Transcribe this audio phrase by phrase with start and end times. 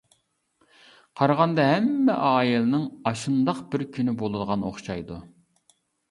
[1.19, 5.19] قارىغاندا ھەممە ئائىلىنىڭ «ئاشۇنداق بىر كۈنى» بولىدىغان ئوخشايدۇ.